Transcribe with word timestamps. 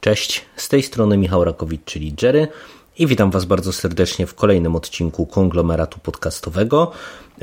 Cześć, 0.00 0.44
z 0.56 0.68
tej 0.68 0.82
strony 0.82 1.16
Michał 1.16 1.44
Rakowicz, 1.44 1.84
czyli 1.84 2.14
Jerry 2.22 2.48
i 2.98 3.06
witam 3.06 3.30
Was 3.30 3.44
bardzo 3.44 3.72
serdecznie 3.72 4.26
w 4.26 4.34
kolejnym 4.34 4.76
odcinku 4.76 5.26
konglomeratu 5.26 5.98
podcastowego, 6.00 6.92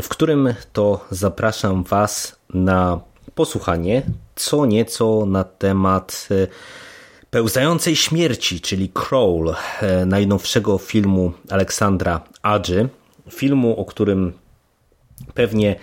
w 0.02 0.10
którym 0.10 0.54
to 0.74 1.06
zapraszam 1.12 1.84
Was 1.84 2.36
na 2.54 3.00
posłuchanie 3.36 4.04
co 4.36 4.66
nieco 4.66 5.26
na 5.26 5.44
temat 5.44 6.28
e, 6.32 6.48
pełzającej 7.30 7.96
śmierci, 7.96 8.62
czyli 8.62 8.90
Crawl, 8.90 9.50
e, 9.82 10.06
najnowszego 10.06 10.78
filmu 10.78 11.34
Aleksandra 11.50 12.22
Adży, 12.42 12.90
filmu, 13.32 13.80
o 13.80 13.86
którym 13.86 14.34
pewnie 15.34 15.76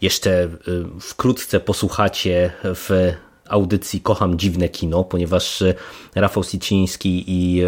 jeszcze 0.00 0.42
e, 0.42 0.50
wkrótce 1.00 1.60
posłuchacie 1.60 2.52
w 2.64 3.12
audycji 3.48 4.00
Kocham 4.00 4.38
Dziwne 4.38 4.68
Kino, 4.68 5.04
ponieważ 5.04 5.62
e, 5.62 5.74
Rafał 6.14 6.44
Siciński 6.44 7.24
i 7.26 7.62
e, 7.62 7.66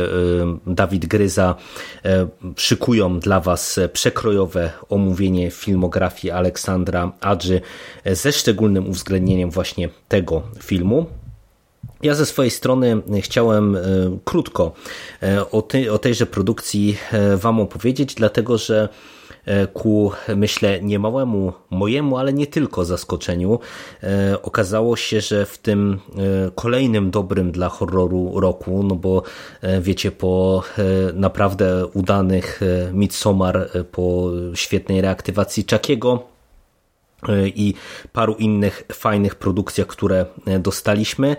Dawid 0.66 1.06
Gryza 1.06 1.54
e, 2.04 2.26
szykują 2.56 3.20
dla 3.20 3.40
Was 3.40 3.80
przekrojowe 3.92 4.70
omówienie 4.88 5.50
filmografii 5.50 6.30
Aleksandra 6.30 7.12
Adży 7.20 7.60
ze 8.06 8.32
szczególnym 8.32 8.88
uwzględnieniem 8.88 9.50
właśnie 9.50 9.88
tego 10.08 10.42
filmu. 10.62 11.06
Ja 12.02 12.14
ze 12.14 12.26
swojej 12.26 12.50
strony 12.50 13.02
chciałem 13.20 13.78
krótko 14.24 14.72
o, 15.52 15.68
o 15.92 15.98
tejże 15.98 16.26
produkcji 16.26 16.96
Wam 17.36 17.60
opowiedzieć, 17.60 18.14
dlatego 18.14 18.58
że 18.58 18.88
E, 19.23 19.23
ku, 19.72 20.12
myślę, 20.36 20.82
niemałemu 20.82 21.52
mojemu, 21.70 22.18
ale 22.18 22.32
nie 22.32 22.46
tylko 22.46 22.84
zaskoczeniu, 22.84 23.58
e, 24.02 24.42
okazało 24.42 24.96
się, 24.96 25.20
że 25.20 25.46
w 25.46 25.58
tym 25.58 25.98
e, 26.16 26.50
kolejnym 26.54 27.10
dobrym 27.10 27.52
dla 27.52 27.68
horroru 27.68 28.40
roku, 28.40 28.82
no 28.82 28.94
bo 28.94 29.22
wiecie, 29.80 30.12
po 30.12 30.62
naprawdę 31.14 31.86
udanych 31.86 32.60
Midsommar, 32.92 33.68
po 33.92 34.30
świetnej 34.54 35.00
reaktywacji 35.00 35.64
Czakiego, 35.64 36.22
i 37.44 37.74
paru 38.12 38.34
innych 38.34 38.82
fajnych 38.92 39.34
produkcjach, 39.34 39.86
które 39.86 40.26
dostaliśmy. 40.60 41.36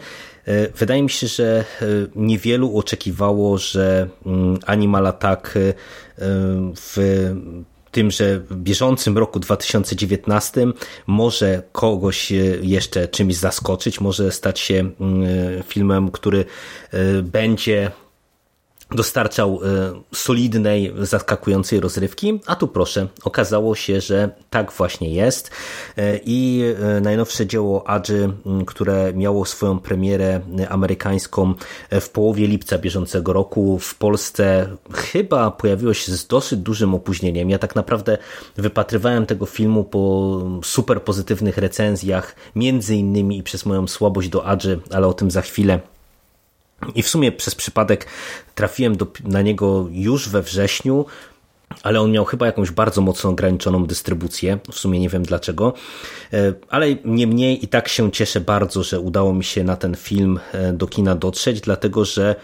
Wydaje 0.77 1.03
mi 1.03 1.09
się, 1.09 1.27
że 1.27 1.65
niewielu 2.15 2.77
oczekiwało, 2.77 3.57
że 3.57 4.09
mm, 4.25 4.59
Animal 4.65 5.07
Attack 5.07 5.53
w 6.75 6.97
tymże 7.95 8.41
bieżącym 8.51 9.17
roku 9.17 9.39
2019 9.39 10.67
może 11.07 11.63
kogoś 11.71 12.31
e, 12.31 12.35
jeszcze 12.61 13.07
czymś 13.07 13.35
zaskoczyć, 13.35 14.01
może 14.01 14.31
stać 14.31 14.59
się 14.59 14.73
mm, 14.99 15.23
filmem, 15.63 16.11
który 16.11 16.45
e, 16.91 17.21
będzie 17.21 17.91
dostarczał 18.95 19.59
e, 19.63 20.15
solidnej, 20.15 20.93
zaskakującej 21.01 21.79
rozrywki, 21.79 22.39
a 22.45 22.55
tu 22.55 22.67
proszę, 22.67 23.07
okazało 23.23 23.75
się, 23.75 24.01
że 24.01 24.29
tak 24.49 24.71
właśnie 24.71 25.13
jest 25.13 25.51
e, 25.97 26.19
i 26.25 26.63
e, 26.97 27.01
najnowsze 27.01 27.47
dzieło 27.47 27.87
Adży, 27.89 28.33
które 28.67 29.13
miało 29.13 29.45
swoją 29.45 29.79
premierę 29.79 30.41
amerykańską 30.69 31.53
w 31.91 32.09
połowie 32.09 32.47
lipca 32.47 32.77
bieżącego 32.77 33.33
roku 33.33 33.79
w 33.79 33.95
Polsce 33.95 34.67
chyba 34.93 35.51
pojawiło 35.51 35.93
się 35.93 36.11
z 36.11 36.27
dosyć 36.27 36.59
dużym 36.59 36.95
opóźnieniem. 36.95 37.49
Ja 37.49 37.59
tak 37.59 37.75
naprawdę 37.75 38.17
wypatrywałem 38.57 39.25
tego 39.25 39.45
filmu 39.45 39.83
po 39.83 40.41
super 40.63 41.01
pozytywnych 41.01 41.57
recenzjach, 41.57 42.35
między 42.55 42.95
innymi 42.95 43.37
i 43.37 43.43
przez 43.43 43.65
moją 43.65 43.87
słabość 43.87 44.29
do 44.29 44.45
Adży, 44.45 44.79
ale 44.91 45.07
o 45.07 45.13
tym 45.13 45.31
za 45.31 45.41
chwilę. 45.41 45.94
I 46.95 47.03
w 47.03 47.09
sumie 47.09 47.31
przez 47.31 47.55
przypadek 47.55 48.07
trafiłem 48.55 48.97
do, 48.97 49.07
na 49.23 49.41
niego 49.41 49.87
już 49.91 50.29
we 50.29 50.41
wrześniu, 50.41 51.05
ale 51.83 52.01
on 52.01 52.11
miał 52.11 52.25
chyba 52.25 52.45
jakąś 52.45 52.71
bardzo 52.71 53.01
mocno 53.01 53.29
ograniczoną 53.29 53.85
dystrybucję, 53.85 54.59
w 54.71 54.75
sumie 54.75 54.99
nie 54.99 55.09
wiem 55.09 55.23
dlaczego, 55.23 55.73
e, 56.33 56.53
ale 56.69 56.95
niemniej 57.05 57.65
i 57.65 57.67
tak 57.67 57.87
się 57.87 58.11
cieszę 58.11 58.41
bardzo, 58.41 58.83
że 58.83 58.99
udało 58.99 59.33
mi 59.33 59.43
się 59.43 59.63
na 59.63 59.75
ten 59.75 59.95
film 59.95 60.39
e, 60.51 60.73
do 60.73 60.87
kina 60.87 61.15
dotrzeć, 61.15 61.61
dlatego 61.61 62.05
że 62.05 62.35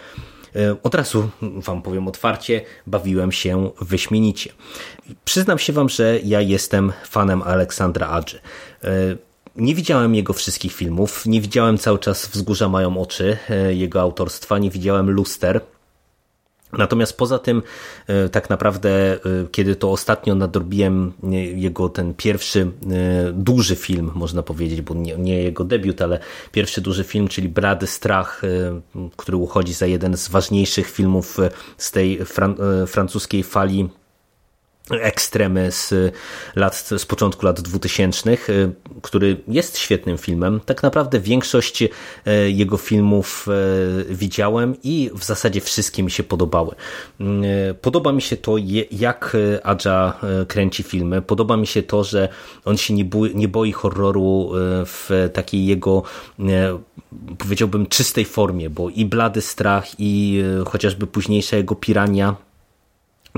e, 0.56 0.76
od 0.82 0.94
razu 0.94 1.28
Wam 1.42 1.82
powiem 1.82 2.08
otwarcie, 2.08 2.60
bawiłem 2.86 3.32
się 3.32 3.70
wyśmienicie. 3.80 4.52
Przyznam 5.24 5.58
się 5.58 5.72
Wam, 5.72 5.88
że 5.88 6.18
ja 6.24 6.40
jestem 6.40 6.92
fanem 7.04 7.42
Aleksandra 7.42 8.08
Adży. 8.08 8.40
Nie 9.56 9.74
widziałem 9.74 10.14
jego 10.14 10.32
wszystkich 10.32 10.72
filmów, 10.72 11.26
nie 11.26 11.40
widziałem 11.40 11.78
cały 11.78 11.98
czas 11.98 12.26
Wzgórza 12.26 12.68
mają 12.68 12.98
oczy, 13.00 13.36
e, 13.50 13.74
jego 13.74 14.00
autorstwa, 14.00 14.58
nie 14.58 14.70
widziałem 14.70 15.10
Luster. 15.10 15.60
Natomiast 16.78 17.16
poza 17.16 17.38
tym, 17.38 17.62
e, 18.06 18.28
tak 18.28 18.50
naprawdę, 18.50 18.90
e, 19.14 19.18
kiedy 19.50 19.76
to 19.76 19.92
ostatnio 19.92 20.34
nadrobiłem 20.34 21.12
jego 21.54 21.88
ten 21.88 22.14
pierwszy 22.14 22.70
duży 23.32 23.76
film, 23.76 24.10
można 24.14 24.42
powiedzieć, 24.42 24.82
bo 24.82 24.94
nie, 24.94 25.16
nie, 25.16 25.42
jego 25.42 25.64
debiut, 25.64 26.02
ale 26.02 26.18
pierwszy 26.52 26.80
duży 26.80 27.04
film, 27.04 27.28
czyli 27.28 27.48
Brady 27.48 27.86
Strach, 27.86 28.42
który 29.16 29.36
uchodzi 29.36 29.72
za 29.72 29.86
jeden 29.86 30.16
z 30.16 30.28
ważniejszych 30.28 30.90
filmów 30.90 31.38
z 31.78 31.90
tej 31.90 32.24
fran 32.24 32.56
francuskiej 32.86 33.42
fali 33.42 33.88
ekstremy 35.00 35.72
z, 35.72 36.14
lat, 36.56 36.76
z 36.76 37.06
początku 37.06 37.46
lat 37.46 37.60
2000, 37.60 38.30
y, 38.30 38.72
który 39.02 39.36
jest 39.48 39.78
świetnym 39.78 40.18
filmem. 40.18 40.60
Tak 40.66 40.82
naprawdę 40.82 41.20
większość 41.20 41.82
y, 41.82 41.88
jego 42.50 42.76
filmów 42.76 43.48
y, 44.10 44.14
widziałem 44.14 44.76
i 44.82 45.10
w 45.14 45.24
zasadzie 45.24 45.60
wszystkie 45.60 46.02
mi 46.02 46.10
się 46.10 46.22
podobały. 46.22 46.74
Podoba 47.80 48.12
mi 48.12 48.22
się 48.22 48.36
to, 48.36 48.56
jak 48.90 49.36
Adja 49.62 50.20
kręci 50.48 50.82
filmy. 50.82 51.22
Podoba 51.22 51.56
mi 51.56 51.66
się 51.66 51.82
to, 51.82 52.04
że 52.04 52.28
on 52.64 52.76
się 52.76 52.94
nie 52.94 53.04
boi, 53.04 53.36
nie 53.36 53.48
boi 53.48 53.72
horroru 53.72 54.50
w 54.86 55.30
takiej 55.32 55.66
jego 55.66 56.02
powiedziałbym 57.38 57.86
czystej 57.86 58.24
formie, 58.24 58.70
bo 58.70 58.88
i 58.88 59.04
Blady 59.04 59.40
Strach 59.40 59.86
i 59.98 60.42
chociażby 60.66 61.06
późniejsza 61.06 61.56
jego 61.56 61.74
Pirania 61.74 62.36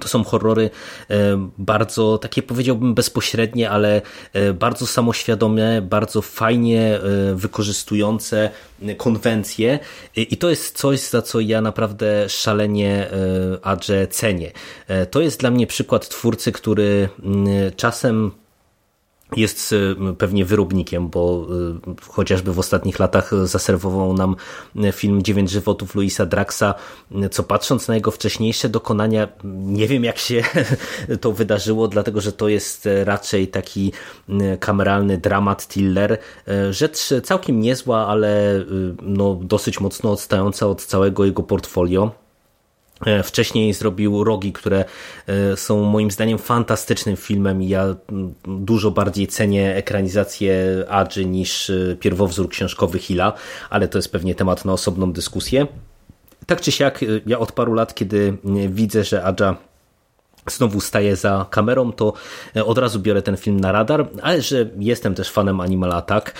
to 0.00 0.08
są 0.08 0.24
horrory 0.24 0.70
e, 1.10 1.48
bardzo 1.58 2.18
takie 2.18 2.42
powiedziałbym 2.42 2.94
bezpośrednie, 2.94 3.70
ale 3.70 4.02
e, 4.32 4.52
bardzo 4.52 4.86
samoświadome, 4.86 5.82
bardzo 5.82 6.22
fajnie 6.22 7.00
e, 7.00 7.00
wykorzystujące 7.34 8.50
konwencje 8.96 9.78
i 10.16 10.36
to 10.36 10.50
jest 10.50 10.78
coś, 10.78 11.00
za 11.00 11.22
co 11.22 11.40
ja 11.40 11.60
naprawdę 11.60 12.28
szalenie 12.28 13.10
Adże 13.62 14.06
cenię. 14.06 14.52
To 15.10 15.20
jest 15.20 15.40
dla 15.40 15.50
mnie 15.50 15.66
przykład 15.66 16.08
twórcy, 16.08 16.52
który 16.52 17.08
czasem 17.76 18.30
jest 19.36 19.72
y, 19.72 19.96
pewnie 20.18 20.44
wyrobnikiem, 20.44 21.08
bo 21.08 21.46
y, 21.98 22.10
chociażby 22.10 22.52
w 22.52 22.58
ostatnich 22.58 22.98
latach 22.98 23.30
zaserwował 23.44 24.14
nam 24.14 24.36
film 24.92 25.22
Dziewięć 25.22 25.50
żywotów 25.50 25.94
Luisa 25.94 26.26
Draxa, 26.26 26.74
co 27.30 27.42
patrząc 27.42 27.88
na 27.88 27.94
jego 27.94 28.10
wcześniejsze 28.10 28.68
dokonania, 28.68 29.28
nie 29.54 29.88
wiem 29.88 30.04
jak 30.04 30.18
się 30.18 30.42
to 31.20 31.32
wydarzyło, 31.32 31.88
dlatego 31.88 32.20
że 32.20 32.32
to 32.32 32.48
jest 32.48 32.88
raczej 33.04 33.48
taki 33.48 33.92
y, 34.28 34.58
kameralny 34.60 35.18
dramat 35.18 35.66
thriller, 35.66 36.18
rzecz 36.70 37.10
całkiem 37.22 37.60
niezła, 37.60 38.06
ale 38.06 38.64
no, 39.02 39.38
dosyć 39.42 39.80
mocno 39.80 40.12
odstająca 40.12 40.66
od 40.66 40.84
całego 40.84 41.24
jego 41.24 41.42
portfolio. 41.42 42.23
E, 43.06 43.22
wcześniej 43.22 43.74
zrobił 43.74 44.24
Rogi, 44.24 44.52
które 44.52 44.84
e, 45.26 45.56
są 45.56 45.82
moim 45.82 46.10
zdaniem 46.10 46.38
fantastycznym 46.38 47.16
filmem 47.16 47.62
i 47.62 47.68
ja 47.68 47.94
dużo 48.44 48.90
bardziej 48.90 49.26
cenię 49.26 49.76
ekranizację 49.76 50.84
Adży 50.88 51.26
niż 51.26 51.70
e, 51.70 51.96
pierwowzór 52.00 52.48
książkowy 52.48 52.98
Hilla, 52.98 53.32
ale 53.70 53.88
to 53.88 53.98
jest 53.98 54.12
pewnie 54.12 54.34
temat 54.34 54.64
na 54.64 54.72
osobną 54.72 55.12
dyskusję. 55.12 55.66
Tak 56.46 56.60
czy 56.60 56.72
siak, 56.72 57.04
ja 57.26 57.38
od 57.38 57.52
paru 57.52 57.74
lat, 57.74 57.94
kiedy 57.94 58.36
widzę, 58.68 59.04
że 59.04 59.24
Adża 59.24 59.56
znowu 60.50 60.80
staję 60.80 61.16
za 61.16 61.46
kamerą, 61.50 61.92
to 61.92 62.12
od 62.64 62.78
razu 62.78 63.00
biorę 63.00 63.22
ten 63.22 63.36
film 63.36 63.60
na 63.60 63.72
radar, 63.72 64.08
ale 64.22 64.42
że 64.42 64.70
jestem 64.78 65.14
też 65.14 65.30
fanem 65.30 65.60
Animal 65.60 65.92
Attack 65.92 66.34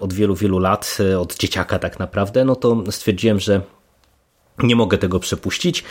od 0.00 0.12
wielu, 0.12 0.34
wielu 0.34 0.58
lat, 0.58 0.98
od 1.18 1.36
dzieciaka 1.36 1.78
tak 1.78 1.98
naprawdę, 1.98 2.44
no 2.44 2.56
to 2.56 2.84
stwierdziłem, 2.90 3.40
że 3.40 3.60
nie 4.62 4.76
mogę 4.76 4.98
tego 4.98 5.20
przepuścić. 5.20 5.84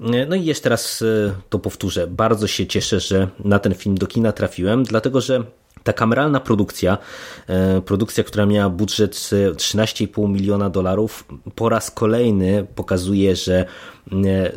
No 0.00 0.36
i 0.36 0.44
jeszcze 0.44 0.68
raz 0.68 1.04
to 1.48 1.58
powtórzę. 1.58 2.06
Bardzo 2.06 2.46
się 2.46 2.66
cieszę, 2.66 3.00
że 3.00 3.28
na 3.44 3.58
ten 3.58 3.74
film 3.74 3.98
do 3.98 4.06
kina 4.06 4.32
trafiłem, 4.32 4.82
dlatego 4.82 5.20
że 5.20 5.44
ta 5.88 5.92
kameralna 5.92 6.40
produkcja, 6.40 6.98
e, 7.46 7.80
produkcja, 7.80 8.24
która 8.24 8.46
miała 8.46 8.70
budżet 8.70 9.30
13,5 9.56 10.28
miliona 10.28 10.70
dolarów, 10.70 11.24
po 11.54 11.68
raz 11.68 11.90
kolejny 11.90 12.66
pokazuje, 12.74 13.36
że 13.36 13.64
e, 14.12 14.52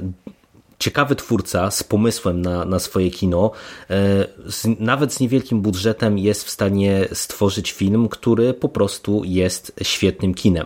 ciekawy 0.80 1.16
twórca 1.16 1.72
z 1.72 1.84
pomysłem 1.84 2.42
na, 2.42 2.66
na 2.66 2.80
swoje 2.80 3.12
kino, 3.12 3.52
e, 3.90 4.28
z, 4.46 4.80
nawet 4.80 5.14
z 5.14 5.20
niewielkim 5.20 5.62
budżetem 5.62 6.18
jest 6.18 6.44
w 6.44 6.50
stanie 6.50 7.08
stworzyć 7.14 7.72
film, 7.72 8.10
który 8.10 8.54
po 8.54 8.70
prostu 8.70 9.22
jest 9.26 9.74
świetnym 9.82 10.34
kinem. 10.34 10.66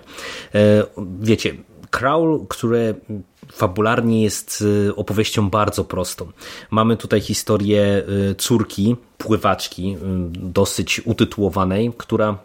Wiecie, 1.22 1.56
Crawl, 1.96 2.40
które 2.50 2.94
fabularnie 3.52 4.24
jest 4.24 4.64
y, 4.88 4.96
opowieścią 4.96 5.50
bardzo 5.50 5.84
prostą. 5.84 6.32
Mamy 6.72 6.98
tutaj 6.98 7.22
historię 7.22 8.04
y, 8.32 8.36
córki, 8.36 8.96
pływaczki, 9.18 9.96
y, 9.96 9.98
dosyć 10.40 11.02
utytułowanej, 11.06 11.92
która 11.98 12.38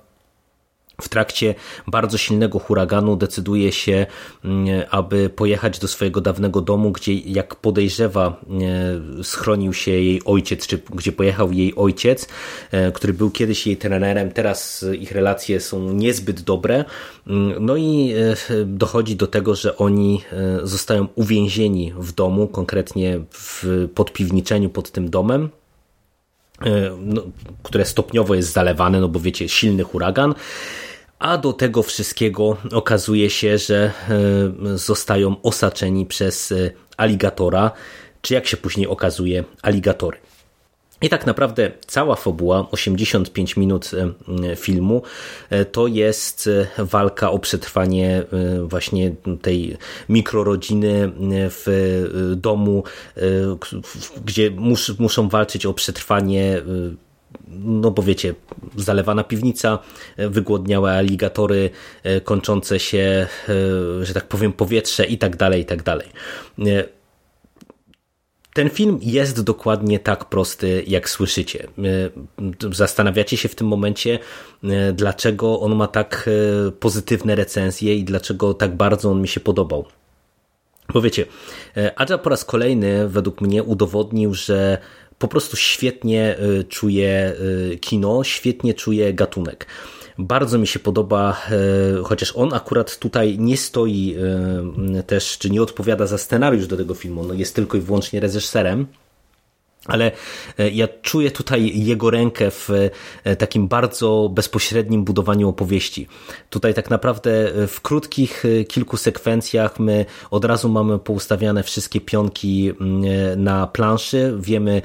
w 1.00 1.08
trakcie 1.08 1.55
bardzo 1.87 2.19
silnego 2.19 2.58
huraganu 2.58 3.17
decyduje 3.17 3.73
się, 3.73 4.06
mm, 4.44 4.67
aby 4.91 5.31
pojechać 5.31 5.79
do 5.79 5.88
swojego 5.88 6.20
dawnego 6.20 6.61
domu, 6.61 6.93
gdzie 6.93 7.14
jak 7.14 7.56
podejrzewa 7.56 8.41
e, 9.20 9.25
schronił 9.25 9.73
się 9.73 9.91
jej 9.91 10.25
ojciec, 10.25 10.67
czy 10.67 10.79
gdzie 10.94 11.12
pojechał 11.12 11.52
jej 11.52 11.75
ojciec, 11.76 12.29
e, 12.70 12.93
który 12.93 13.12
był 13.12 13.31
kiedyś 13.31 13.67
jej 13.67 13.76
trenerem, 13.76 14.32
teraz 14.32 14.85
ich 14.99 15.12
relacje 15.12 15.61
są 15.61 15.93
niezbyt 15.93 16.41
dobre. 16.41 16.85
Mm, 17.26 17.67
no 17.67 17.76
i 17.76 18.12
e, 18.50 18.64
dochodzi 18.64 19.17
do 19.17 19.26
tego, 19.26 19.55
że 19.55 19.76
oni 19.76 20.23
zostają 20.62 21.08
uwięzieni 21.14 21.93
w 21.97 22.12
domu, 22.12 22.49
konkretnie 22.49 23.20
w 23.31 23.88
podpiwniczeniu 23.94 24.70
pod 24.70 24.91
tym 24.91 25.11
domem. 25.11 25.49
No, 26.99 27.23
które 27.62 27.85
stopniowo 27.85 28.35
jest 28.35 28.52
zalewane, 28.52 29.00
no 29.00 29.08
bo 29.08 29.20
wiecie, 29.20 29.49
silny 29.49 29.85
huragan. 29.85 30.35
A 31.20 31.38
do 31.38 31.52
tego 31.52 31.82
wszystkiego 31.82 32.56
okazuje 32.72 33.31
się, 33.31 33.58
że 33.58 33.93
e, 34.64 34.78
zostają 34.78 35.43
osaczeni 35.43 36.06
przez 36.06 36.52
e, 36.52 36.70
aligatora, 36.96 37.70
czy 38.22 38.34
jak 38.34 38.46
się 38.46 38.56
później 38.56 38.87
okazuje, 38.87 39.44
aligatory. 39.62 40.19
I 41.02 41.08
tak 41.08 41.26
naprawdę 41.26 41.72
cała 41.87 42.17
fabuła, 42.17 42.67
85 42.70 43.56
minut 43.56 43.90
e, 43.94 44.56
filmu, 44.56 45.02
to 45.72 45.87
jest 45.87 46.50
walka 46.78 47.31
o 47.31 47.38
przetrwanie 47.38 48.25
właśnie 48.64 49.12
tej 49.43 49.76
mikrorodziny 50.08 51.12
w 51.50 51.66
domu, 52.37 52.84
gdzie 54.25 54.50
muszą 54.99 55.28
walczyć 55.28 55.66
o 55.66 55.75
przetrwanie 55.75 56.62
no 57.49 57.91
bo 57.91 58.03
wiecie, 58.03 58.35
zalewana 58.77 59.25
piwnica, 59.25 59.79
wygłodniałe 60.19 60.93
aligatory, 60.93 61.71
e, 62.03 62.21
kończące 62.21 62.81
się, 62.81 63.27
e, 63.49 64.05
że 64.05 64.15
tak 64.15 64.29
powiem, 64.29 64.53
powietrze 64.53 65.06
i 65.06 65.19
tak 65.19 65.37
dalej, 65.37 65.62
i 65.62 65.65
tak 65.65 65.82
dalej. 65.82 66.09
E, 66.59 66.85
ten 68.55 68.71
film 68.71 68.99
jest 69.03 69.41
dokładnie 69.43 69.99
tak 69.99 70.25
prosty, 70.25 70.85
jak 70.87 71.11
słyszycie. 71.11 71.67
Zastanawiacie 72.73 73.37
się 73.37 73.49
w 73.49 73.55
tym 73.55 73.67
momencie, 73.67 74.19
dlaczego 74.93 75.61
on 75.61 75.76
ma 75.76 75.87
tak 75.87 76.31
pozytywne 76.81 77.35
recenzje 77.35 77.94
i 77.94 78.05
dlaczego 78.05 78.55
tak 78.55 78.76
bardzo 78.76 79.11
on 79.11 79.23
mi 79.23 79.29
się 79.29 79.41
podobał. 79.41 79.85
Bo 80.93 81.00
wiecie, 81.00 81.26
Adja 81.97 82.19
po 82.19 82.31
raz 82.31 82.44
kolejny 82.44 83.09
według 83.09 83.41
mnie 83.41 83.62
udowodnił, 83.62 84.35
że 84.35 84.79
po 85.20 85.28
prostu 85.28 85.56
świetnie 85.56 86.37
y, 86.38 86.64
czuje 86.64 87.34
y, 87.72 87.78
kino, 87.78 88.25
świetnie 88.25 88.75
czuje 88.75 89.14
gatunek. 89.14 89.67
Bardzo 90.19 90.58
mi 90.58 90.67
się 90.67 90.78
podoba, 90.78 91.37
y, 92.00 92.05
chociaż 92.05 92.37
on 92.37 92.55
akurat 92.55 92.99
tutaj 92.99 93.38
nie 93.38 93.56
stoi 93.56 94.17
też, 95.06 95.38
czy 95.38 95.50
nie 95.50 95.62
odpowiada 95.62 96.06
za 96.06 96.19
scenariusz 96.19 96.67
do 96.67 96.76
tego 96.76 96.94
filmu, 96.94 97.25
no 97.25 97.34
jest 97.34 97.55
tylko 97.55 97.76
i 97.78 97.81
wyłącznie 97.81 98.20
reżyserem 98.20 98.87
ale 99.87 100.12
e, 100.59 100.71
ja 100.71 100.88
czuję 101.03 101.31
tutaj 101.31 101.85
jego 101.85 102.11
rękę 102.11 102.50
w 102.50 102.71
e, 103.25 103.37
takim 103.37 103.69
bardzo 103.69 104.31
bezpośrednim 104.35 105.05
budowaniu 105.05 105.49
opowieści. 105.49 106.06
Tutaj 106.50 106.75
tak 106.75 106.91
naprawdę 106.91 107.55
e, 107.55 107.67
w 107.67 107.81
krótkich 107.81 108.44
kilku 108.69 108.97
sekwencjach 108.97 109.79
my 109.79 110.06
od 110.31 110.44
razu 110.44 110.69
mamy 110.69 110.99
poustawiane 110.99 111.62
wszystkie 111.62 112.00
pionki 112.00 112.73
mm, 112.81 113.43
na 113.43 113.67
planszy, 113.67 114.35
wiemy 114.38 114.82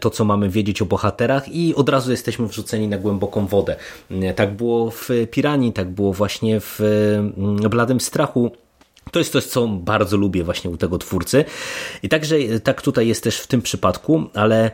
to, 0.00 0.10
co 0.10 0.24
mamy 0.24 0.48
wiedzieć 0.48 0.82
o 0.82 0.86
bohaterach 0.86 1.48
i 1.48 1.74
od 1.74 1.88
razu 1.88 2.10
jesteśmy 2.10 2.46
wrzuceni 2.46 2.88
na 2.88 2.98
głęboką 2.98 3.46
wodę. 3.46 3.76
Tak 4.36 4.56
było 4.56 4.90
w 4.90 5.08
Piranii, 5.30 5.72
tak 5.72 5.90
było 5.90 6.12
właśnie 6.12 6.60
w 6.60 6.80
mm, 6.80 7.56
Bladym 7.56 8.00
Strachu 8.00 8.50
to 9.12 9.18
jest 9.18 9.32
coś, 9.32 9.44
co 9.44 9.68
bardzo 9.68 10.16
lubię 10.16 10.44
właśnie 10.44 10.70
u 10.70 10.76
tego 10.76 10.98
twórcy. 10.98 11.44
I 12.02 12.08
także 12.08 12.36
tak 12.64 12.82
tutaj 12.82 13.08
jest 13.08 13.24
też 13.24 13.40
w 13.40 13.46
tym 13.46 13.62
przypadku, 13.62 14.24
ale 14.34 14.64
e, 14.66 14.70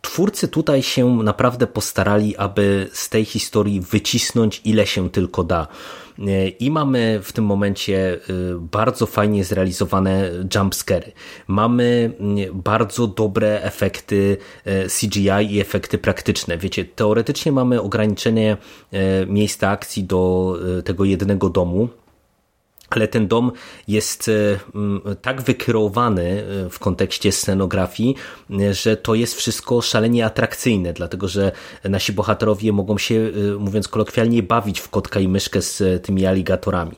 twórcy 0.00 0.48
tutaj 0.48 0.82
się 0.82 1.16
naprawdę 1.16 1.66
postarali, 1.66 2.36
aby 2.36 2.88
z 2.92 3.08
tej 3.08 3.24
historii 3.24 3.80
wycisnąć 3.80 4.60
ile 4.64 4.86
się 4.86 5.10
tylko 5.10 5.44
da. 5.44 5.66
E, 6.18 6.48
I 6.48 6.70
mamy 6.70 7.20
w 7.22 7.32
tym 7.32 7.44
momencie 7.44 8.14
e, 8.14 8.18
bardzo 8.58 9.06
fajnie 9.06 9.44
zrealizowane 9.44 10.30
jumpscary. 10.54 11.12
Mamy 11.46 12.12
bardzo 12.52 13.06
dobre 13.06 13.62
efekty 13.62 14.36
CGI 15.00 15.54
i 15.54 15.60
efekty 15.60 15.98
praktyczne. 15.98 16.58
Wiecie, 16.58 16.84
teoretycznie 16.84 17.52
mamy 17.52 17.82
ograniczenie 17.82 18.56
miejsca 19.26 19.70
akcji 19.70 20.04
do 20.04 20.56
tego 20.84 21.04
jednego 21.04 21.50
domu, 21.50 21.88
ale 22.90 23.08
ten 23.08 23.28
dom 23.28 23.52
jest 23.88 24.28
e, 24.28 25.14
tak 25.22 25.42
wykreowany 25.42 26.44
e, 26.66 26.70
w 26.70 26.78
kontekście 26.78 27.32
scenografii, 27.32 28.16
e, 28.50 28.74
że 28.74 28.96
to 28.96 29.14
jest 29.14 29.34
wszystko 29.34 29.82
szalenie 29.82 30.26
atrakcyjne, 30.26 30.92
dlatego 30.92 31.28
że 31.28 31.52
nasi 31.84 32.12
bohaterowie 32.12 32.72
mogą 32.72 32.98
się, 32.98 33.30
mówiąc 33.58 33.88
kolokwialnie, 33.88 34.42
bawić 34.42 34.80
w 34.80 34.88
kotka 34.88 35.20
i 35.20 35.28
myszkę 35.28 35.62
z 35.62 36.04
tymi 36.04 36.26
aligatorami. 36.26 36.96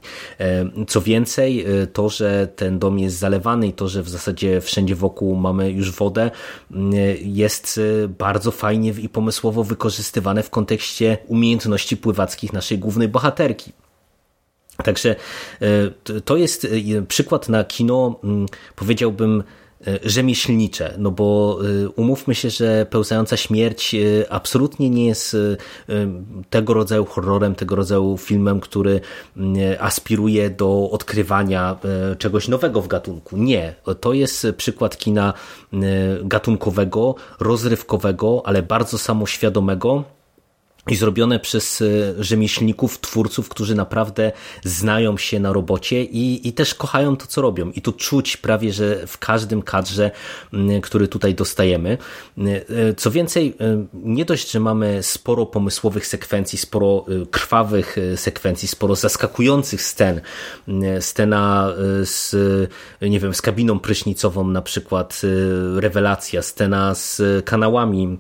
Co 0.89 1.01
więcej, 1.01 1.67
to, 1.93 2.09
że 2.09 2.49
ten 2.57 2.79
dom 2.79 2.99
jest 2.99 3.19
zalewany 3.19 3.67
i 3.67 3.73
to, 3.73 3.89
że 3.89 4.03
w 4.03 4.09
zasadzie 4.09 4.61
wszędzie 4.61 4.95
wokół 4.95 5.37
mamy 5.37 5.71
już 5.71 5.91
wodę, 5.93 6.31
jest 7.23 7.81
bardzo 8.19 8.51
fajnie 8.51 8.91
i 8.91 9.09
pomysłowo 9.09 9.65
wykorzystywane 9.65 10.43
w 10.43 10.51
kontekście 10.51 11.19
umiejętności 11.27 11.97
pływackich 11.97 12.53
naszej 12.53 12.79
głównej 12.79 13.09
bohaterki. 13.09 13.73
Także 14.83 15.17
e, 15.61 16.21
to 16.21 16.37
jest 16.37 16.65
e, 16.65 17.03
przykład 17.03 17.49
na 17.49 17.65
kino, 17.65 18.21
mm, 18.25 18.47
powiedziałbym, 18.77 19.43
e, 19.87 19.99
rzemieślnicze, 20.03 20.95
no 20.99 21.11
bo 21.11 21.59
umówmy 21.97 22.35
się, 22.35 22.51
że 22.51 22.87
Pełzająca 22.91 23.37
Śmierć 23.37 23.97
absolutnie 24.31 24.91
nie 24.91 25.07
jest 25.07 25.37
tego 26.51 26.75
rodzaju 26.75 27.05
horrorem, 27.05 27.55
tego 27.55 27.77
rodzaju 27.77 28.19
filmem, 28.19 28.61
który 28.61 29.01
mm, 29.37 29.57
aspiruje 29.81 30.51
do 30.51 30.89
odkrywania 30.91 31.77
czegoś 32.19 32.49
nowego 32.49 32.83
w 32.83 32.89
gatunku. 32.89 33.37
Nie, 33.37 33.75
to 34.01 34.13
jest 34.13 34.47
przykład 34.57 34.97
kina 34.97 35.33
gatunkowego, 36.25 37.15
rozrywkowego, 37.41 38.43
ale 38.45 38.63
bardzo 38.63 38.99
samoświadomego, 38.99 40.05
i 40.91 40.97
zrobione 40.97 41.41
przez 41.41 41.83
e, 41.83 41.85
rzemieślników, 42.25 43.01
twórców, 43.01 43.49
którzy 43.49 43.75
naprawdę 43.75 44.33
znają 44.65 45.17
się 45.19 45.41
na 45.41 45.53
robocie 45.53 46.05
i, 46.05 46.49
i 46.49 46.53
też 46.53 46.75
kochają 46.75 47.17
to, 47.17 47.27
co 47.27 47.43
robią. 47.43 47.71
I 47.71 47.83
to 47.83 47.93
czuć 47.93 48.37
prawie, 48.37 48.73
że 48.73 49.07
w 49.07 49.19
każdym 49.19 49.63
kadrze, 49.63 50.11
który 50.83 51.09
tutaj 51.09 51.35
dostajemy. 51.35 51.99
E, 52.39 52.95
co 52.95 53.11
więcej, 53.11 53.57
e, 53.61 53.87
nie 53.95 54.25
dość, 54.25 54.51
że 54.51 54.61
mamy 54.61 55.03
sporo 55.03 55.47
pomysłowych 55.47 56.07
sekwencji, 56.07 56.59
sporo 56.59 57.07
krwawych 57.31 57.97
sekwencji, 58.17 58.69
sporo 58.69 58.97
zaskakujących 58.97 59.83
scen. 59.83 60.21
Scena 61.01 61.73
z, 62.05 62.37
nie 63.03 63.21
wiem, 63.21 63.35
z 63.35 63.43
kabiną 63.43 63.79
prysznicową 63.79 64.49
na 64.49 64.63
przykład, 64.63 65.21
rewelacja, 65.77 66.43
scena 66.43 66.95
z 66.95 67.23
kanałami 67.45 68.19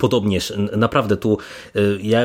Podobnież, 0.00 0.52
naprawdę 0.76 1.16
tu, 1.16 1.38
y, 1.76 1.98
ja 2.02 2.20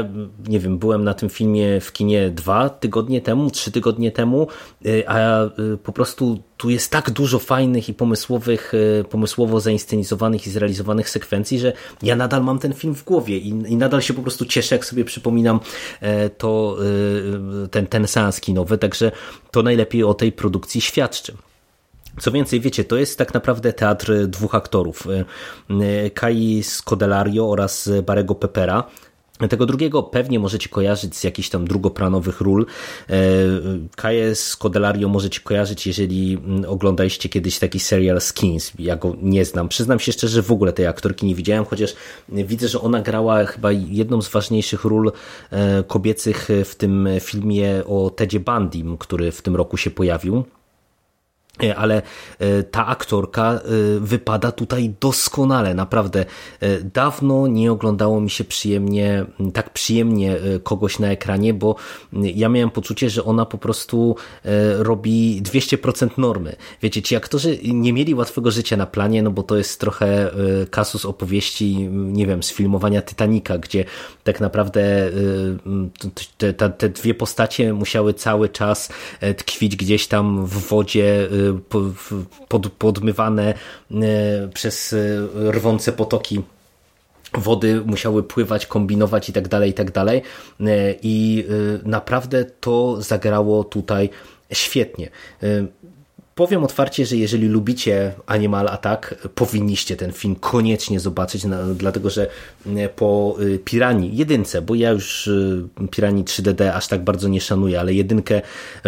nie 0.47 0.59
wiem, 0.59 0.77
byłem 0.77 1.03
na 1.03 1.13
tym 1.13 1.29
filmie 1.29 1.81
w 1.81 1.91
kinie 1.91 2.29
dwa 2.29 2.69
tygodnie 2.69 3.21
temu, 3.21 3.51
trzy 3.51 3.71
tygodnie 3.71 4.11
temu, 4.11 4.47
y, 4.85 5.03
a 5.07 5.45
y, 5.45 5.77
po 5.83 5.91
prostu 5.91 6.43
tu 6.57 6.69
jest 6.69 6.91
tak 6.91 7.11
dużo 7.11 7.39
fajnych 7.39 7.89
i 7.89 7.93
pomysłowych, 7.93 8.73
pomysłowo 9.09 9.59
zainscenizowanych 9.59 10.47
i 10.47 10.49
zrealizowanych 10.49 11.09
sekwencji, 11.09 11.59
że 11.59 11.73
ja 12.01 12.15
nadal 12.15 12.43
mam 12.43 12.59
ten 12.59 12.73
film 12.73 12.95
w 12.95 13.03
głowie 13.03 13.37
i, 13.37 13.49
i 13.49 13.77
nadal 13.77 14.01
się 14.01 14.13
po 14.13 14.21
prostu 14.21 14.45
cieszę, 14.45 14.75
jak 14.75 14.85
sobie 14.85 15.05
przypominam 15.05 15.59
to, 16.37 16.77
ten, 17.71 17.87
ten 17.87 18.07
seans 18.07 18.41
kinowy, 18.41 18.77
także 18.77 19.11
to 19.51 19.63
najlepiej 19.63 20.03
o 20.03 20.13
tej 20.13 20.31
produkcji 20.31 20.81
świadczy. 20.81 21.33
Co 22.19 22.31
więcej, 22.31 22.59
wiecie, 22.59 22.83
to 22.83 22.97
jest 22.97 23.17
tak 23.17 23.33
naprawdę 23.33 23.73
teatr 23.73 24.27
dwóch 24.27 24.55
aktorów. 24.55 25.07
E, 25.07 25.25
e, 26.05 26.09
Kai 26.09 26.63
Scodelario 26.63 27.49
oraz 27.49 27.89
Barego 28.05 28.35
Pepera. 28.35 28.83
Tego 29.49 29.65
drugiego 29.65 30.03
pewnie 30.03 30.39
możecie 30.39 30.69
kojarzyć 30.69 31.15
z 31.15 31.23
jakichś 31.23 31.49
tam 31.49 31.67
drugoplanowych 31.67 32.41
ról. 32.41 32.65
E, 33.09 33.15
Kaję 33.95 34.35
Scodelario 34.35 35.09
możecie 35.09 35.39
kojarzyć, 35.39 35.87
jeżeli 35.87 36.33
mm, 36.33 36.65
oglądaliście 36.67 37.29
kiedyś 37.29 37.59
taki 37.59 37.79
serial 37.79 38.21
Skins. 38.21 38.71
Ja 38.79 38.95
go 38.95 39.15
nie 39.21 39.45
znam. 39.45 39.69
Przyznam 39.69 39.99
się 39.99 40.11
szczerze, 40.11 40.41
w 40.41 40.51
ogóle 40.51 40.73
tej 40.73 40.87
aktorki 40.87 41.25
nie 41.25 41.35
widziałem, 41.35 41.65
chociaż 41.65 41.95
widzę, 42.29 42.67
że 42.67 42.81
ona 42.81 43.01
grała 43.01 43.45
chyba 43.45 43.71
jedną 43.71 44.21
z 44.21 44.29
ważniejszych 44.29 44.83
ról 44.83 45.11
kobiecych 45.87 46.47
w 46.65 46.75
tym 46.75 47.09
filmie 47.19 47.83
o 47.85 48.09
Tedzie 48.09 48.39
Bandim, 48.39 48.97
który 48.97 49.31
w 49.31 49.41
tym 49.41 49.55
roku 49.55 49.77
się 49.77 49.91
pojawił. 49.91 50.43
E, 51.63 51.75
ale 51.75 52.01
e, 52.39 52.63
ta 52.63 52.87
aktorka 52.87 53.53
e, 53.53 53.59
wypada 53.99 54.51
tutaj 54.51 54.93
doskonale, 54.99 55.73
naprawdę. 55.73 56.25
Dawno 56.93 57.47
nie 57.47 57.71
oglądało 57.71 58.21
mi 58.21 58.29
się 58.29 58.43
przyjemnie, 58.43 59.25
tak 59.53 59.73
przyjemnie 59.73 60.35
kogoś 60.63 60.99
na 60.99 61.07
ekranie, 61.07 61.53
bo 61.53 61.75
ja 62.13 62.49
miałem 62.49 62.69
poczucie, 62.69 63.09
że 63.09 63.23
ona 63.23 63.45
po 63.45 63.57
prostu 63.57 64.15
robi 64.77 65.41
200% 65.43 66.09
normy. 66.17 66.55
Wiecie, 66.81 67.01
ci 67.01 67.15
aktorzy 67.15 67.59
nie 67.63 67.93
mieli 67.93 68.15
łatwego 68.15 68.51
życia 68.51 68.77
na 68.77 68.85
planie, 68.85 69.23
no 69.23 69.31
bo 69.31 69.43
to 69.43 69.57
jest 69.57 69.79
trochę 69.79 70.31
kasus 70.71 71.05
opowieści, 71.05 71.75
nie 71.91 72.27
wiem, 72.27 72.43
z 72.43 72.51
filmowania 72.51 73.01
Titanica, 73.01 73.57
gdzie 73.57 73.85
tak 74.23 74.39
naprawdę 74.39 75.11
te, 76.37 76.53
te, 76.53 76.69
te 76.69 76.89
dwie 76.89 77.13
postacie 77.13 77.73
musiały 77.73 78.13
cały 78.13 78.49
czas 78.49 78.89
tkwić 79.37 79.75
gdzieś 79.75 80.07
tam 80.07 80.45
w 80.45 80.67
wodzie 80.67 81.27
pod, 82.47 82.69
podmywane 82.69 83.53
e, 83.91 83.97
przez 84.53 84.93
e, 84.93 84.97
rwące 85.51 85.91
potoki 85.91 86.41
wody 87.33 87.81
musiały 87.85 88.23
pływać, 88.23 88.65
kombinować 88.65 89.29
i 89.29 89.33
tak 89.33 89.47
dalej, 89.47 89.69
i 89.69 89.73
tak 89.73 89.91
dalej. 89.91 90.21
E, 90.61 90.95
I 91.01 91.45
naprawdę 91.83 92.45
to 92.45 93.01
zagrało 93.01 93.63
tutaj 93.63 94.09
świetnie. 94.53 95.09
Powiem 96.35 96.63
otwarcie, 96.63 97.05
że 97.05 97.15
jeżeli 97.15 97.47
lubicie 97.47 98.13
Animal 98.25 98.67
Attack, 98.67 99.15
powinniście 99.35 99.95
ten 99.95 100.11
film 100.11 100.35
koniecznie 100.35 100.99
zobaczyć, 100.99 101.43
dlatego 101.75 102.09
że 102.09 102.27
po 102.95 103.37
Pirani, 103.65 104.17
jedynce, 104.17 104.61
bo 104.61 104.75
ja 104.75 104.91
już 104.91 105.29
Pirani 105.91 106.23
3DD 106.23 106.71
aż 106.73 106.87
tak 106.87 107.03
bardzo 107.03 107.27
nie 107.27 107.41
szanuję, 107.41 107.79
ale 107.79 107.93
jedynkę 107.93 108.41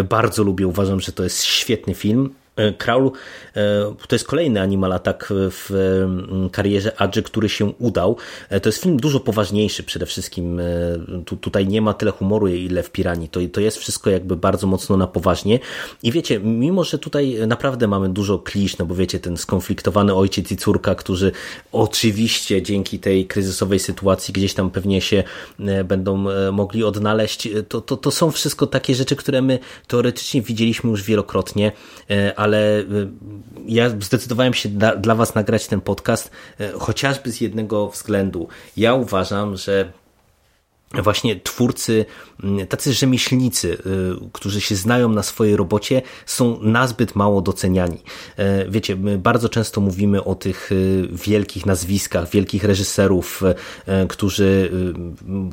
bardzo 0.10 0.44
lubię, 0.44 0.68
uważam, 0.68 1.00
że 1.00 1.12
to 1.12 1.24
jest 1.24 1.44
świetny 1.44 1.94
film 1.94 2.30
Kraul 2.78 3.12
e, 3.56 3.96
to 4.08 4.16
jest 4.16 4.28
kolejny 4.28 4.62
Animal 4.62 4.94
Attack 4.94 5.28
w 5.30 5.72
mm, 5.72 6.50
karierze 6.50 7.02
Adży, 7.02 7.24
który 7.24 7.50
się 7.50 7.66
udał. 7.66 8.18
E, 8.50 8.60
to 8.60 8.70
jest 8.70 8.82
film 8.82 8.98
dużo 8.98 9.20
poważniejszy 9.20 9.84
przede 9.84 10.06
wszystkim. 10.06 10.62
Tu, 11.26 11.38
tutaj 11.38 11.68
nie 11.68 11.82
ma 11.82 11.94
tyle 11.94 12.12
humoru, 12.12 12.48
ile 12.48 12.84
w 12.84 12.92
Piranii. 12.92 13.30
To, 13.30 13.40
to 13.54 13.62
jest 13.62 13.78
wszystko 13.78 14.10
jakby 14.10 14.36
bardzo 14.36 14.68
mocno 14.68 14.98
na 14.98 15.08
poważnie. 15.08 15.60
I 16.04 16.12
wiecie, 16.12 16.40
mimo 16.40 16.84
że 16.84 17.00
tutaj 17.00 17.38
naprawdę 17.48 17.88
mamy 17.88 18.10
dużo 18.10 18.40
klisz, 18.40 18.78
no 18.78 18.86
bo 18.86 18.96
wiecie, 18.96 19.20
ten 19.20 19.38
skonfliktowany 19.38 20.16
ojciec 20.16 20.52
i 20.52 20.58
córka, 20.58 20.96
którzy 20.96 21.32
oczywiście 21.72 22.62
dzięki 22.62 23.00
tej 23.00 23.26
kryzysowej 23.26 23.80
sytuacji 23.80 24.34
gdzieś 24.34 24.54
tam 24.54 24.70
pewnie 24.70 25.02
się 25.02 25.24
będą 25.86 26.26
mogli 26.52 26.84
odnaleźć, 26.84 27.50
to, 27.68 27.82
to, 27.82 27.98
to 27.98 28.12
są 28.12 28.32
wszystko 28.32 28.68
takie 28.68 28.96
rzeczy, 28.96 29.16
które 29.16 29.42
my 29.42 29.60
teoretycznie 29.88 30.42
widzieliśmy 30.42 30.90
już 30.90 31.04
wielokrotnie, 31.04 31.72
ale 32.36 32.51
y, 32.58 33.08
ja 33.66 33.90
zdecydowałem 33.90 34.54
się 34.54 34.70
dla, 34.70 34.96
dla 34.96 35.16
Was 35.16 35.36
nagrać 35.36 35.68
ten 35.68 35.82
podcast 35.82 36.32
y, 36.62 36.72
chociażby 36.80 37.32
z 37.32 37.42
jednego 37.42 37.90
względu. 37.90 38.48
Ja 38.78 38.94
uważam, 38.94 39.58
że 39.58 39.92
właśnie 40.94 41.40
twórcy, 41.40 42.06
mm, 42.44 42.68
tacy 42.68 42.94
rzemieślnicy, 42.94 43.74
y, 43.74 43.80
którzy 44.34 44.62
się 44.62 44.76
znają 44.76 45.10
na 45.10 45.24
swojej 45.24 45.56
robocie, 45.56 46.02
są 46.26 46.60
nazbyt 46.62 47.16
mało 47.16 47.42
doceniani. 47.42 47.98
E, 48.38 48.70
wiecie, 48.70 48.96
my 48.96 49.18
bardzo 49.18 49.50
często 49.50 49.82
mówimy 49.82 50.24
o 50.24 50.36
tych 50.36 50.72
y, 50.72 51.08
wielkich 51.12 51.66
nazwiskach, 51.66 52.30
wielkich 52.30 52.64
reżyserów, 52.64 53.44
e, 53.86 54.08
którzy 54.08 54.44
y, 54.44 54.94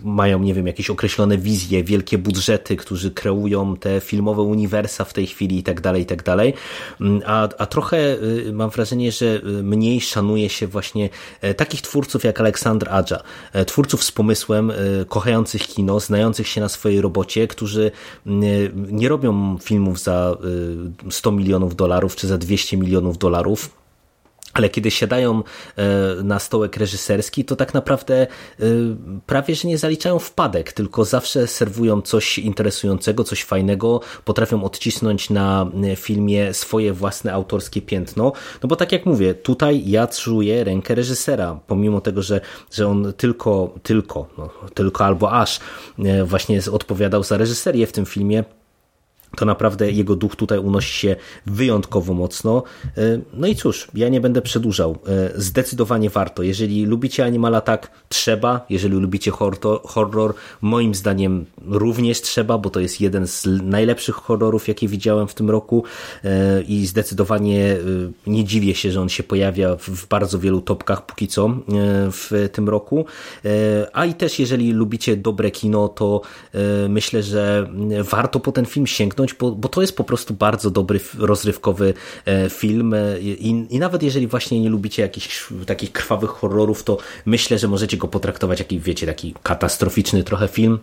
mają, 0.04 0.38
nie 0.38 0.54
wiem, 0.54 0.66
jakieś 0.66 0.90
określone 0.90 1.38
wizje, 1.38 1.84
wielkie 1.84 2.18
budżety, 2.18 2.76
którzy 2.76 3.10
kreują 3.10 3.76
te 3.76 4.00
filmowe 4.00 4.42
uniwersa 4.42 5.04
w 5.04 5.12
tej 5.12 5.26
chwili 5.26 5.58
i 5.58 5.62
tak 5.62 5.80
dalej, 5.80 6.02
i 6.02 6.06
tak 6.06 6.22
dalej. 6.22 6.54
Mm, 7.00 7.22
a, 7.26 7.48
a 7.58 7.66
trochę 7.66 8.16
mam 8.52 8.70
wrażenie, 8.70 9.12
że 9.12 9.40
mniej 9.62 10.00
szanuje 10.00 10.48
się 10.48 10.66
właśnie 10.66 11.08
e, 11.40 11.54
takich 11.54 11.82
twórców 11.82 12.24
jak 12.24 12.40
Aleksandr 12.40 12.88
Adża, 12.90 13.22
twórców 13.66 14.04
z 14.04 14.12
pomysłem, 14.12 14.72
kochających 15.08 15.27
kochających 15.28 15.62
kino, 15.62 16.00
znających 16.00 16.48
się 16.48 16.60
na 16.60 16.68
swojej 16.68 17.00
robocie, 17.00 17.48
którzy 17.48 17.90
mm, 18.26 18.96
nie 18.96 19.08
robią 19.08 19.58
filmów 19.58 20.00
za 20.00 20.36
100 21.10 21.30
y, 21.30 21.32
milionów 21.32 21.76
dolarów 21.76 22.16
czy 22.16 22.26
za 22.26 22.38
200 22.38 22.76
milionów 22.76 23.18
dolarów 23.18 23.77
ale 24.58 24.68
kiedy 24.68 24.90
siadają 24.90 25.42
e, 25.76 26.22
na 26.22 26.38
stołek 26.38 26.76
reżyserski, 26.76 27.44
to 27.44 27.56
tak 27.56 27.74
naprawdę 27.74 28.22
e, 28.22 28.26
prawie 29.26 29.54
że 29.54 29.68
nie 29.68 29.78
zaliczają 29.78 30.18
wpadek, 30.18 30.72
tylko 30.72 31.04
zawsze 31.04 31.46
serwują 31.46 32.02
coś 32.02 32.38
interesującego, 32.38 33.24
coś 33.24 33.44
fajnego, 33.44 34.00
potrafią 34.24 34.64
odcisnąć 34.64 35.30
na 35.30 35.70
e, 35.84 35.96
filmie 35.96 36.54
swoje 36.54 36.92
własne 36.92 37.32
autorskie 37.32 37.82
piętno. 37.82 38.32
No 38.62 38.68
bo 38.68 38.76
tak 38.76 38.92
jak 38.92 39.06
mówię, 39.06 39.34
tutaj 39.34 39.82
ja 39.86 40.06
czuję 40.06 40.64
rękę 40.64 40.94
reżysera, 40.94 41.60
pomimo 41.66 42.00
tego, 42.00 42.22
że, 42.22 42.40
że 42.72 42.88
on 42.88 43.12
tylko, 43.16 43.74
tylko, 43.82 44.26
no, 44.38 44.50
tylko 44.74 45.04
albo 45.04 45.32
aż 45.32 45.60
właśnie 46.24 46.60
odpowiadał 46.72 47.22
za 47.22 47.36
reżyserię 47.36 47.86
w 47.86 47.92
tym 47.92 48.06
filmie, 48.06 48.44
to 49.36 49.44
naprawdę 49.44 49.90
jego 49.90 50.16
duch 50.16 50.36
tutaj 50.36 50.58
unosi 50.58 50.98
się 50.98 51.16
wyjątkowo 51.46 52.14
mocno. 52.14 52.62
E, 52.96 53.20
no 53.32 53.46
i 53.46 53.56
cóż, 53.56 53.88
ja 53.94 54.08
nie 54.08 54.20
będę 54.20 54.42
przedłużał. 54.42 54.98
E, 55.06 55.40
zdecydowanie 55.40 56.10
warto. 56.10 56.42
Jeżeli 56.42 56.86
lubicie 56.86 57.24
Animal 57.24 57.54
Attack, 57.54 57.90
trzeba. 58.08 58.66
Jeżeli 58.70 58.96
lubicie 58.96 59.30
horror, 59.30 59.80
horror, 59.84 60.34
moim 60.60 60.94
zdaniem 60.94 61.44
również 61.66 62.20
trzeba, 62.20 62.58
bo 62.58 62.70
to 62.70 62.80
jest 62.80 63.00
jeden 63.00 63.26
z 63.26 63.46
najlepszych 63.62 64.14
horrorów, 64.14 64.68
jakie 64.68 64.88
widziałem 64.88 65.28
w 65.28 65.34
tym 65.34 65.50
roku 65.50 65.84
e, 66.24 66.62
i 66.62 66.86
zdecydowanie 66.86 67.76
nie 68.26 68.44
dziwię 68.44 68.74
się, 68.74 68.90
że 68.90 69.00
on 69.00 69.08
się 69.08 69.22
pojawia 69.22 69.76
w 69.76 70.06
bardzo 70.06 70.38
wielu 70.38 70.60
topkach 70.60 71.06
póki 71.06 71.28
co 71.28 71.50
w 72.12 72.48
tym 72.52 72.68
roku. 72.68 73.04
A 73.92 74.06
i 74.06 74.14
też 74.14 74.38
jeżeli 74.38 74.72
lubicie 74.72 75.16
dobre 75.16 75.50
kino, 75.50 75.88
to 75.88 76.20
myślę, 76.88 77.22
że 77.22 77.70
warto 78.10 78.40
po 78.40 78.52
ten 78.52 78.66
film 78.66 78.86
sięgnąć 78.86 79.17
bo, 79.38 79.50
bo 79.50 79.68
to 79.68 79.80
jest 79.80 79.96
po 79.96 80.04
prostu 80.04 80.34
bardzo 80.34 80.70
dobry, 80.70 81.00
rozrywkowy 81.18 81.94
e, 82.24 82.50
film 82.50 82.94
e, 82.94 83.20
I, 83.20 83.66
i 83.70 83.78
nawet 83.78 84.02
jeżeli 84.02 84.26
właśnie 84.26 84.60
nie 84.60 84.70
lubicie 84.70 85.02
jakichś 85.02 85.46
takich 85.66 85.92
krwawych 85.92 86.30
horrorów, 86.30 86.84
to 86.84 86.98
myślę, 87.26 87.58
że 87.58 87.68
możecie 87.68 87.96
go 87.96 88.08
potraktować 88.08 88.58
jak, 88.58 88.82
wiecie, 88.82 89.06
taki 89.06 89.34
katastroficzny 89.42 90.24
trochę 90.24 90.48
film 90.48 90.78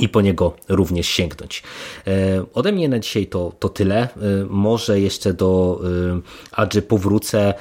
i 0.00 0.08
po 0.08 0.20
niego 0.20 0.52
również 0.68 1.06
sięgnąć. 1.06 1.62
E, 2.06 2.44
ode 2.54 2.72
mnie 2.72 2.88
na 2.88 2.98
dzisiaj 2.98 3.26
to, 3.26 3.52
to 3.58 3.68
tyle. 3.68 3.96
E, 4.02 4.08
może 4.48 5.00
jeszcze 5.00 5.34
do 5.34 5.80
e, 6.16 6.20
Adży 6.52 6.82
powrócę. 6.82 7.54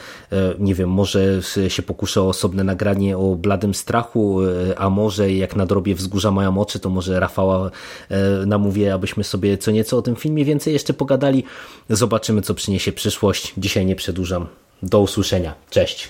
Nie 0.59 0.75
wiem, 0.75 0.89
może 0.89 1.41
się 1.67 1.83
pokuszę 1.83 2.21
o 2.21 2.27
osobne 2.27 2.63
nagranie 2.63 3.17
o 3.17 3.35
bladym 3.35 3.73
strachu, 3.73 4.39
a 4.77 4.89
może 4.89 5.31
jak 5.31 5.55
na 5.55 5.65
drobie 5.65 5.95
wzgórza 5.95 6.31
mają 6.31 6.59
oczy, 6.59 6.79
to 6.79 6.89
może 6.89 7.19
Rafała 7.19 7.71
namówię, 8.45 8.93
abyśmy 8.93 9.23
sobie 9.23 9.57
co 9.57 9.71
nieco 9.71 9.97
o 9.97 10.01
tym 10.01 10.15
filmie 10.15 10.45
więcej 10.45 10.73
jeszcze 10.73 10.93
pogadali. 10.93 11.43
Zobaczymy, 11.89 12.41
co 12.41 12.53
przyniesie 12.53 12.91
przyszłość. 12.91 13.53
Dzisiaj 13.57 13.85
nie 13.85 13.95
przedłużam. 13.95 14.47
Do 14.83 14.99
usłyszenia. 14.99 15.55
Cześć. 15.69 16.09